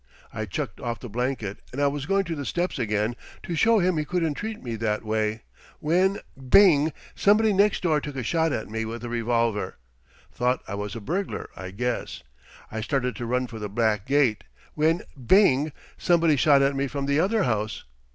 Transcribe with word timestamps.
I 0.33 0.45
chucked 0.45 0.79
off 0.79 0.99
the 0.99 1.09
blanket, 1.09 1.59
and 1.71 1.79
I 1.79 1.85
was 1.85 2.07
going 2.07 2.25
up 2.27 2.35
the 2.35 2.43
steps 2.43 2.79
again, 2.79 3.15
to 3.43 3.53
show 3.53 3.77
him 3.77 3.97
he 3.97 4.03
couldn't 4.03 4.33
treat 4.33 4.59
me 4.63 4.75
that 4.77 5.03
way, 5.05 5.43
when 5.77 6.19
bing! 6.49 6.91
somebody 7.13 7.53
next 7.53 7.83
door 7.83 8.01
took 8.01 8.15
a 8.15 8.23
shot 8.23 8.51
at 8.51 8.67
me 8.67 8.83
with 8.83 9.03
a 9.03 9.09
revolver. 9.09 9.77
Thought 10.31 10.61
I 10.67 10.73
was 10.73 10.95
a 10.95 11.01
burglar, 11.01 11.51
I 11.55 11.69
guess. 11.69 12.23
I 12.71 12.81
started 12.81 13.15
to 13.17 13.27
run 13.27 13.45
for 13.45 13.59
the 13.59 13.69
back 13.69 14.07
gate, 14.07 14.43
when 14.73 15.03
bing! 15.23 15.71
somebody 15.99 16.35
shot 16.35 16.63
at 16.63 16.75
me 16.75 16.87
from 16.87 17.05
the 17.05 17.19
other 17.19 17.43
house. 17.43 17.83